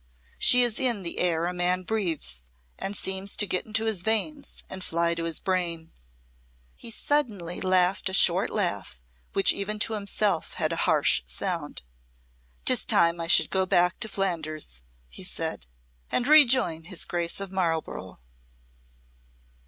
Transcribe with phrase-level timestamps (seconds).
[0.39, 2.47] "She is in the air a man breathes,
[2.79, 5.93] and seems to get into his veins and fly to his brain."
[6.75, 8.99] He suddenly laughed a short laugh,
[9.33, 11.83] which even to himself had a harsh sound.
[12.65, 15.67] "'Tis time I should go back to Flanders," he said,
[16.11, 18.17] "and rejoin his Grace of Marlborough."